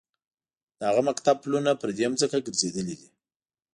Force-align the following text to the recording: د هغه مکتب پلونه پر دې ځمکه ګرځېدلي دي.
د 0.77 0.81
هغه 0.89 1.01
مکتب 1.09 1.35
پلونه 1.43 1.71
پر 1.81 1.89
دې 1.97 2.07
ځمکه 2.19 2.37
ګرځېدلي 2.45 2.95
دي. 2.99 3.07